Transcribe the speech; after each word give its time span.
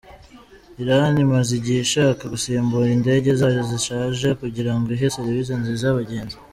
Irani 0.81 1.19
imaze 1.25 1.51
igihe 1.59 1.79
ishaka 1.81 2.23
gusimbura 2.33 2.85
indege 2.97 3.29
zayo 3.39 3.61
zishaje 3.69 4.27
kugirango 4.41 4.87
ihe 4.95 5.05
serivisi 5.15 5.51
zinza 5.65 5.87
abagenzi. 5.91 6.35